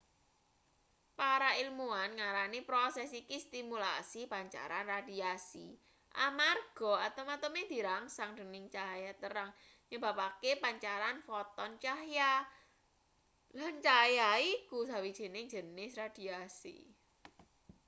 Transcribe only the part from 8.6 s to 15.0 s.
cahya terang nyebabake pancaran foton cahya lan cahya iku